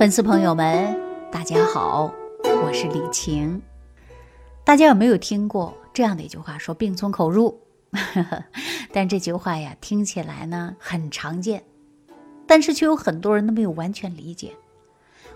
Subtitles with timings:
[0.00, 0.98] 粉丝朋友们，
[1.30, 2.10] 大家好，
[2.42, 3.60] 我是李晴。
[4.64, 7.60] 大家有没有听过这样的一句话，说“病从口入”？
[8.94, 11.64] 但这句话呀，听起来呢很常见，
[12.46, 14.54] 但是却有很多人都没有完全理解。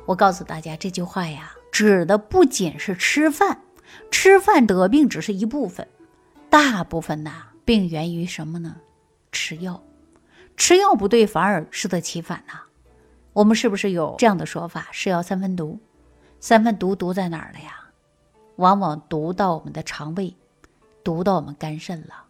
[0.06, 3.60] 我告诉大家，这句话呀，指的不仅是吃饭，
[4.10, 5.86] 吃饭得病只是一部分，
[6.48, 8.76] 大部分呐病源于什么呢？
[9.30, 9.82] 吃药，
[10.56, 12.62] 吃药不对，反而适得其反呐。
[13.34, 14.88] 我们是不是有这样的说法？
[14.92, 15.78] 是药三分毒，
[16.38, 17.80] 三分毒毒在哪儿了呀？
[18.56, 20.36] 往往毒到我们的肠胃，
[21.02, 22.24] 毒到我们肝肾了。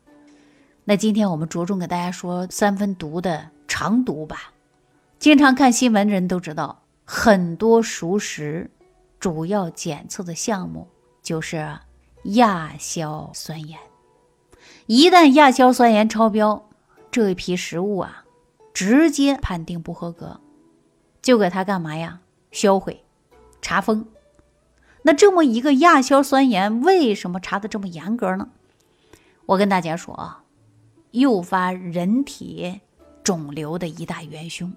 [0.85, 4.53] 那今天我们着重给大家说三分毒的肠毒吧。
[5.19, 8.71] 经常看新闻的人都知道，很多熟食
[9.21, 10.89] 主要检测的项目
[11.23, 11.79] 就是
[12.25, 13.79] 亚硝酸盐。
[14.87, 16.67] 一旦亚硝酸盐超标，
[17.11, 18.25] 这一批食物啊，
[18.73, 20.41] 直接判定不合格。
[21.25, 22.21] 就给他干嘛呀？
[22.53, 23.03] 销毁、
[23.63, 24.07] 查封。
[25.05, 28.51] 那这么一个亚硝酸盐，为什么查的这么严格呢？
[29.47, 30.45] 我跟大家说啊，
[31.13, 32.83] 诱发人体
[33.23, 34.71] 肿瘤的一大元凶。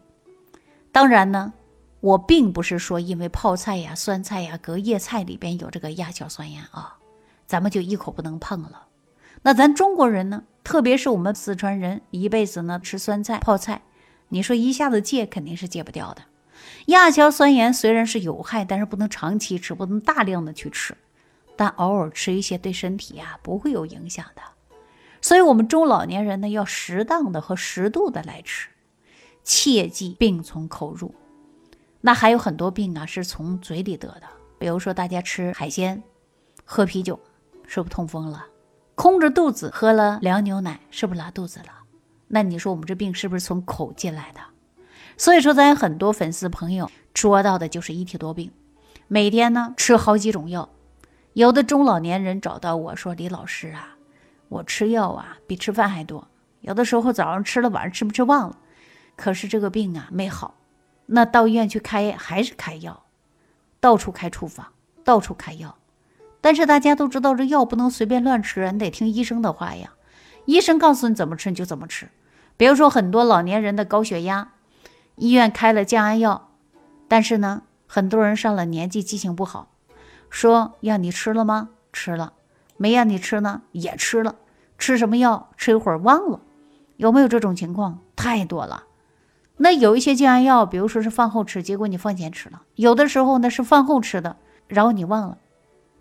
[0.94, 1.52] 当然呢，
[2.00, 6.98] 我并不是说因为泡菜呀、酸菜呀、隔夜菜里边有这个亚硝酸盐啊，
[7.45, 8.88] 咱们就一口不能碰了。
[9.42, 13.82] 那咱中国人呢，特别是我们四川人，一辈子呢吃酸菜、泡菜，
[14.30, 16.22] 你说一下子戒肯定是戒不掉的。
[16.88, 20.96] 亚硝酸盐虽然是有害，但是不能长期吃，不能大量的去吃，
[21.56, 24.42] 但偶尔吃一些对身体呀不会有影响的。
[25.22, 28.70] 所以，我们中老年人呢要适当的和适度的来吃，
[29.44, 31.14] 切记病从口入。
[32.02, 34.23] 那还有很多病啊是从嘴里得的，
[34.60, 36.02] 比如说大家吃海鲜、
[36.64, 37.20] 喝啤酒，
[37.66, 38.45] 是不是痛风了？
[38.95, 41.66] 空着肚子喝了凉牛奶，是不是拉肚子了？
[42.28, 44.40] 那你说我们这病是不是从口进来的？
[45.18, 48.52] 所以说，咱很多粉丝朋友说到的就是一体多病，
[49.08, 50.70] 每天呢吃好几种药，
[51.34, 53.98] 有的中老年人找到我说：“李老师啊，
[54.48, 56.27] 我吃药啊比吃饭还多，
[56.61, 58.58] 有的时候早上吃了，晚上吃不吃忘了，
[59.16, 60.54] 可是这个病啊没好，
[61.08, 63.04] 那到医院去开还是开药，
[63.80, 64.67] 到处开处方，
[65.04, 65.76] 到处开药，
[66.42, 69.94] 但是大家都知道这药不能随便乱吃，你得听医生的话呀，
[70.45, 72.08] 医生告诉你怎么吃你就怎么吃，
[72.56, 74.52] 比如说很多老年人的高血压。
[75.17, 76.52] 医院开了降压药，
[77.08, 79.72] 但是呢，很多人上了年纪记性不好，
[80.30, 81.70] 说让你吃了吗？
[81.92, 82.33] 吃了，
[82.78, 84.36] 没让你吃呢，也吃了。
[84.77, 85.50] 吃什么药？
[85.58, 86.42] 吃一会儿忘了，
[86.98, 88.00] 有没有这种情况？
[88.16, 88.83] 太多了。
[89.58, 95.39] 那有一些降压药，比如说是饭后吃，结果你饭前吃了；有的时候呢是饭后吃的，然后你忘了。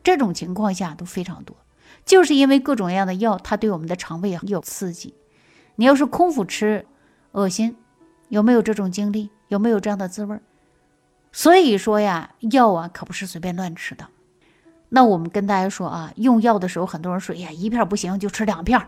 [0.03, 1.57] 这种情况下都非常多，
[2.05, 5.15] 就是因为各种各样的药，它对我们的肠胃有刺激。
[5.77, 6.87] 你要是空腹吃，
[7.33, 7.79] 恶心。
[8.29, 9.31] 有没有这种经历？
[9.49, 10.41] 有没有这样的滋味？
[11.33, 14.07] 所以说呀，药啊可不是随便乱吃的。
[14.89, 18.81] 那我们跟大家说啊，用药的时候，很多人说，哎呀，一片不行就吃两片，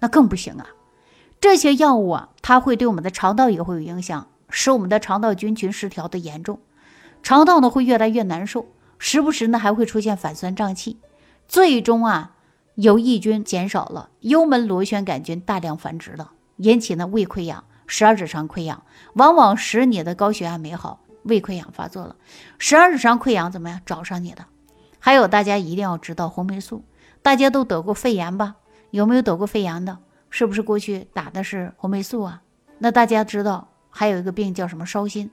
[0.00, 0.66] 那更不行啊。
[1.40, 6.60] 这些药物啊，它会对我们的肠道也会有影响，使我们的肠道菌群失调的严重，
[7.22, 8.66] 肠道呢会越来越难受，
[8.98, 10.98] 时不时呢还会出现反酸胀气，
[11.46, 12.34] 最终啊，
[12.74, 17.64] 有益菌减少了，幽门螺旋杆菌大量繁殖了，引起呢胃溃疡。
[17.88, 18.84] 十二指肠溃疡
[19.14, 22.14] 往往使你的高血压没好，胃溃疡发作了。
[22.58, 23.80] 十二指肠溃疡怎么样？
[23.84, 24.44] 找上你的。
[25.00, 26.84] 还有大家一定要知道红霉素，
[27.22, 28.56] 大家都得过肺炎吧？
[28.90, 29.98] 有没有得过肺炎的？
[30.30, 32.42] 是不是过去打的是红霉素啊？
[32.78, 35.30] 那大家知道还有一个病叫什么烧心？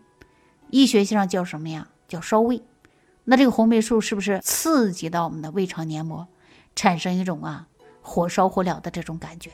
[0.69, 1.87] 医学上叫什么呀？
[2.07, 2.63] 叫烧胃。
[3.25, 6.27] 那这个红霉素是不是刺激到我们的胃肠黏膜，
[6.75, 7.67] 产生一种啊
[8.01, 9.51] 火烧火燎的这种感觉？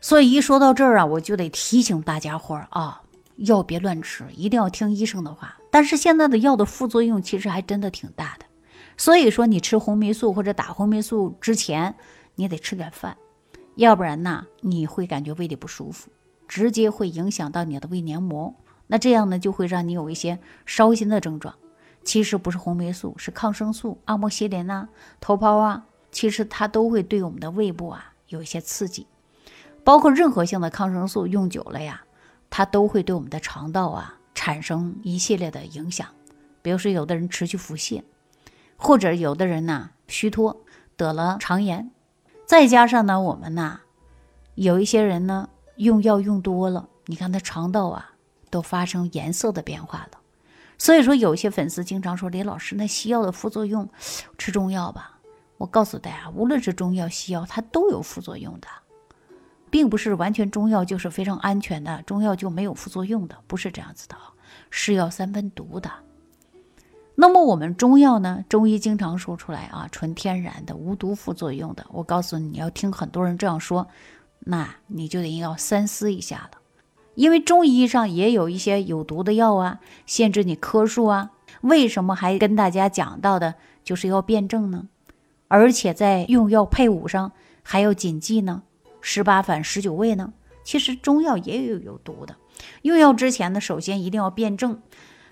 [0.00, 3.02] 所以一说到这儿啊，我就得提醒大家伙儿啊，
[3.36, 5.56] 药别乱吃，一定要听医生的话。
[5.70, 8.46] 但是现在的药的副作用其实还真的挺大的，
[8.96, 11.94] 所以说你吃红霉素或者打红霉素之前，
[12.34, 13.16] 你得吃点饭，
[13.74, 16.08] 要不然呢，你会感觉胃里不舒服，
[16.46, 18.54] 直接会影响到你的胃黏膜。
[18.86, 21.54] 那这样呢，就会让你有一些烧心的症状。
[22.04, 24.88] 其实不是红霉素，是抗生素、阿莫西林呐、
[25.20, 29.06] 头孢啊，其实它都会对我们的胃部啊有一些刺激。
[29.86, 32.02] 包括任何性的抗生素用久了呀，
[32.50, 36.08] 它都会对我们的肠道啊产生一系列的影响。
[36.60, 38.02] 比如说，有的人持续腹泻，
[38.76, 40.60] 或者有的人呢虚脱
[40.96, 41.88] 得了肠炎，
[42.46, 43.78] 再加上呢我们呢
[44.56, 48.10] 有一些人呢用药用多了，你看他肠道啊
[48.50, 50.18] 都发生颜色的变化了。
[50.78, 53.88] 所以说，有些粉丝经常说李老师，那西药的副作用，
[54.36, 55.20] 吃中药吧。
[55.58, 58.66] 我告诉大家，无论是中药、西药，它都有副作用的。
[59.76, 64.32] 并不是完全中药就是非常安全的，中药就没有副作用的，不是这样子的啊，
[64.70, 65.90] 是药三分毒的。
[67.14, 68.42] 那么我们中药呢？
[68.48, 71.84] 中医经常说出来啊，纯天然的，无毒副作用的。
[71.90, 73.86] 我告诉你，你要听很多人这样说，
[74.38, 76.58] 那你就得要三思一下了，
[77.14, 81.32] 因为中医上也有一些有毒的药啊，限制你颗数啊。
[81.60, 84.88] 为什么还跟大家讲到的就是要辩证呢？
[85.48, 87.32] 而且在用药配伍上
[87.62, 88.62] 还要谨记呢，
[89.08, 90.32] 十八反十九味呢。
[90.64, 92.34] 其实中药也有有毒的，
[92.82, 94.82] 用药之前呢，首先一定要辩证，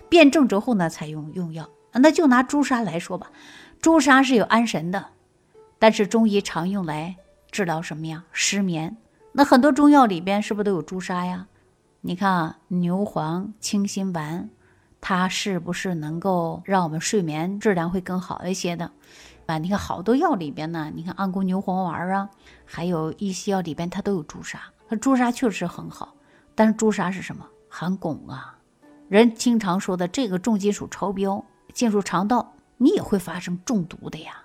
[0.07, 1.69] 辩证之后呢才用用药。
[1.91, 3.31] 那就拿朱砂来说吧，
[3.81, 5.07] 朱砂是有安神的，
[5.77, 7.17] 但是中医常用来
[7.51, 8.23] 治疗什么呀？
[8.31, 8.95] 失眠。
[9.33, 11.47] 那很多中药里边是不是都有朱砂呀？
[11.99, 14.49] 你看啊，牛黄、清心丸，
[15.01, 18.91] 它是不是能够让我们睡眠质量会更好一些的？
[19.45, 22.29] 啊，你看好多药里边呢，你看安宫牛黄丸啊，
[22.65, 26.15] 还有一些药里边它都有朱砂，它朱砂确实很好，
[26.55, 27.45] 但是朱砂是什么？
[27.69, 28.57] 含汞啊，
[29.09, 31.43] 人经常说的这个重金属超标。
[31.73, 34.43] 进入肠道，你也会发生中毒的呀。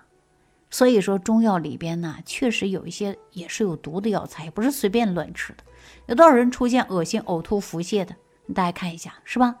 [0.69, 5.63] 所以说，中药里边呢，确实有一些也是有毒的药材，也不是随便乱吃的。
[6.07, 8.13] 有多少人出现恶心、呕吐、腹泻的？
[8.53, 9.55] 大家看一下，是吧？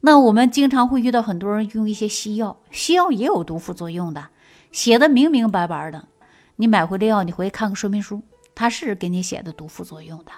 [0.00, 4.28] 那我们经常会遇到很多人用一些西药，西药也有毒副作用的，
[4.74, 6.08] 写的明明白白的。
[6.56, 8.20] 你买回来药，你回去看看说明书，
[8.56, 10.32] 它是给你写的毒副作用的。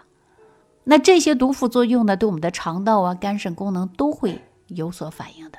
[0.85, 5.59] 那这些毒副作用呢，对我们的肠道啊、肝肾功能都会有所反应的。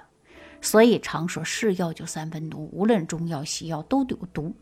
[0.61, 4.53] 所以常说是药就三分毒，无论中药西药都有毒。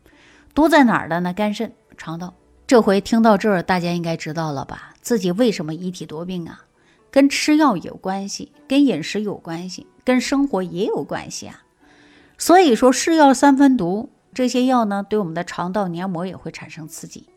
[0.54, 1.34] 毒在哪儿的呢？
[1.34, 2.34] 肝肾、肠道。
[2.66, 4.94] 这回听到这儿，大家应该知道了吧？
[5.02, 6.64] 自己为什么一体多病啊？
[7.12, 11.64] 跟吃药有关系，跟饮食有关系，跟生活也有关系啊。
[12.38, 17.30] 所以说是药三分毒，这些药呢，对我们的肠道黏膜也会产生刺激，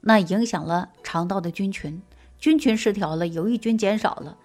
[0.00, 2.02] 那影响了肠道的菌群，
[2.38, 4.36] 菌群失调了，有益菌减少了，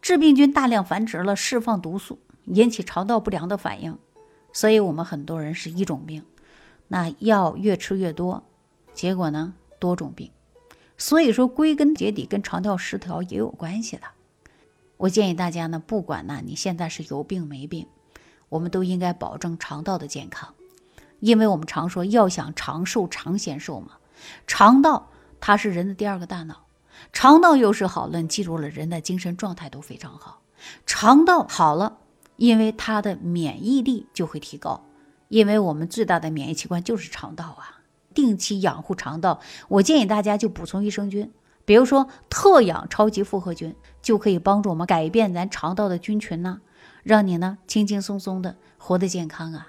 [0.00, 2.18] 致病菌大量繁殖了，释放毒素。
[2.46, 3.96] 引起肠道不良的反应，
[4.52, 6.22] 所以我们很多人是一种病，
[6.88, 8.42] 那药越吃越多，
[8.92, 10.30] 结果呢多种病。
[10.98, 14.02] 所以说归根结底跟肠道失调也有关系的。
[14.98, 17.86] 我建议大家呢，不管呢你现在是有病没病，
[18.54, 20.54] 我们都应该保证肠道的健康，
[21.18, 23.94] 因为我们常说要想长寿长显寿嘛，
[24.46, 25.10] 肠道
[25.40, 26.66] 它是人的第二个大脑，
[27.12, 30.40] 肠道又是好了，你记住了，人的精神状态都非常好，
[30.86, 31.98] 肠道好了。
[32.36, 34.84] 因为它的免疫力就会提高，
[35.28, 37.82] 因为我们最大的免疫器官就是肠道啊。
[38.12, 41.32] 定期养护肠道，我建议大家就补充益生菌，
[41.64, 46.60] 比如说特养超级复合菌，就可以帮助我们改变咱肠道的菌群呢，
[47.04, 49.68] 让你呢轻轻松松的活得健康啊。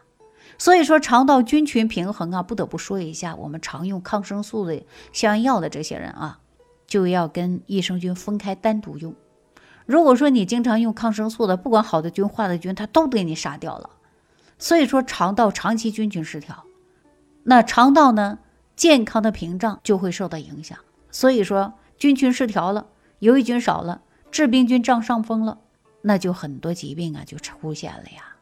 [0.57, 6.39] 所以说肠道菌群平衡啊，不得不说一下，我们常用抗生素的消炎药的这些人啊，
[6.87, 9.13] 就要跟益生菌分开单独用。
[9.85, 13.89] 如果说你经常用抗生素的，不管好的菌坏的菌，它都给你杀掉了。
[14.57, 16.63] 所以说肠道长期菌群失调，
[17.43, 18.39] 那肠道呢
[18.75, 20.77] 健康的屏障就会受到影响。
[21.11, 22.87] 所以说菌群失调了，
[23.19, 25.59] 有益菌少了，致病菌占上风了，
[26.07, 28.35] 那就很多疾病啊就出现了呀。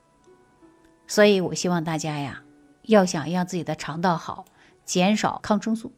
[1.07, 2.43] 所以我希望大家呀，
[2.81, 4.43] 要想让自己的肠道好，
[4.83, 5.93] 减少抗生素。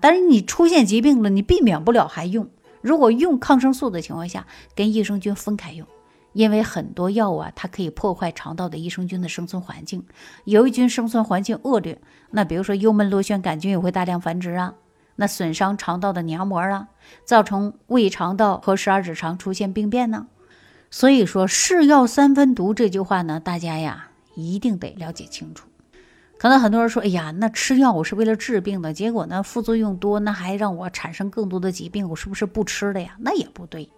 [0.00, 2.48] 但是你出现疾病了，你避免不了还用。
[2.80, 5.86] 如果用抗生素的情况下，跟益生菌分开用，
[6.32, 10.06] 因为很多药物啊，它可以破坏肠道的益生菌的生存环境。
[10.44, 12.00] 有益菌生存环境恶劣，
[12.30, 14.74] 那比如说幽门螺旋杆菌也会大量繁殖啊，
[15.16, 16.88] 那损伤肠道的黏膜啊，
[17.24, 20.28] 造成胃肠道和十二指肠出现病变呢。
[20.90, 25.68] 所以说“是药三分毒”这句话呢，大家呀一定得了解清楚。
[26.38, 33.88] 可能很多人说：“哎呀，那吃药我是为了治病的，结果呢副作用多，那还让我产生更多的疾病，我是不是不吃了呀？”那也不对，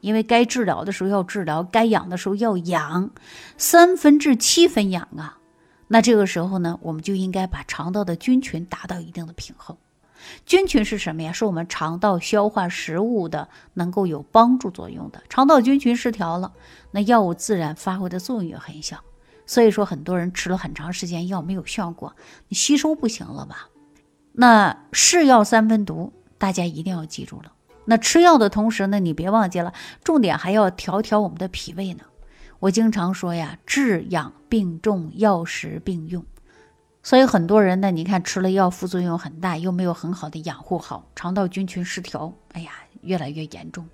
[0.00, 3.10] 因为该治疗的时候要治疗，该养的时候要养，
[3.56, 5.38] 三分治七分养啊。
[5.88, 9.76] 那这个时候呢，我们就应该把肠道的菌群达到一定的平衡。
[10.46, 11.32] 菌群是什么呀？
[11.32, 15.22] 是我们肠道消化食物的，能够有帮助作用的。
[15.28, 16.52] 肠道菌群失调了，
[16.90, 18.98] 那药物自然发挥的作用也很小。
[19.46, 22.14] 所以说，很多人吃了很长时间药没有效果，
[22.48, 23.68] 你吸收不行了吧？
[24.32, 27.52] 那是药三分毒，大家一定要记住了。
[27.86, 29.72] 那吃药的同时呢，你别忘记了，
[30.04, 32.04] 重点还要调调我们的脾胃呢。
[32.58, 36.24] 我经常说呀，治养并重，药食并用。
[37.08, 43.88] 所以很多人呢，你看吃了药副作用很大，又没有很好的养护好，肠道菌群失调，哎呀，越来越严重。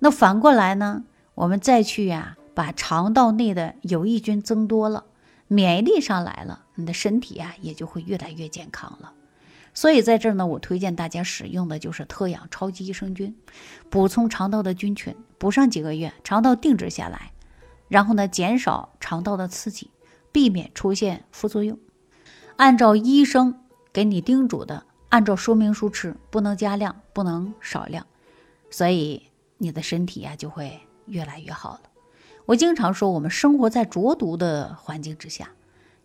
[0.00, 1.04] 那反过来呢，
[1.36, 2.36] 我们再去呀。
[2.52, 5.04] 把肠道内的有益菌增多了，
[5.46, 9.12] 免疫力上来了，你的身体啊也就会越来越健康了。
[9.72, 13.36] 所以在这儿呢，我推荐大家使用的就是特养超级益生菌，
[13.88, 17.30] 补充肠道的菌群，补上几个月，肠道定制下来，
[17.86, 19.88] 然后呢，减少肠道的刺激，
[20.32, 21.78] 避免出现副作用。
[22.56, 23.54] 按照医生
[23.92, 28.06] 给你叮嘱的，按照说明书吃，不能加量，不能少量，
[28.70, 29.22] 所以
[29.58, 31.80] 你的身体呀就会越来越好了。
[32.46, 35.50] 我经常说，我们生活在浊毒的环境之下，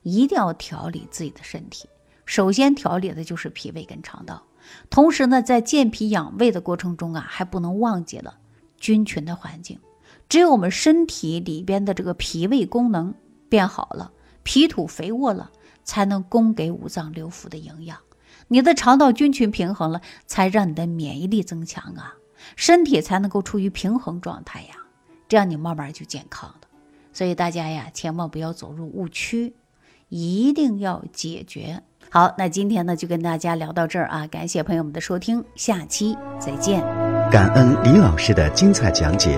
[0.04, 1.88] 一定要调理自己的身体。
[2.26, 4.44] 首先调理的就是脾胃跟肠道，
[4.90, 8.36] 同时呢，在健脾养胃的过程中啊，还不能忘记了
[8.78, 9.80] 菌群的环境。
[10.30, 13.14] 只有我们身体里边的这个脾胃功能
[13.48, 14.12] 变好了，
[14.48, 15.52] 脾土肥沃了，
[15.84, 17.98] 才能供给五脏六腑的营养。
[18.48, 22.16] 你的肠道菌群平衡了，才让你的免疫力增强啊，
[22.56, 24.70] 身体才能够处于平衡状态呀。
[25.28, 26.62] 这样你慢慢就健康了。
[27.12, 29.54] 所以大家呀，千万不要走入误区，
[30.08, 31.84] 一定要解决。
[32.10, 36.80] 好，那今天呢就跟大家聊到这儿啊，感谢朋友们的收听，下期再见。
[37.30, 39.38] 感恩李老师的精彩讲解。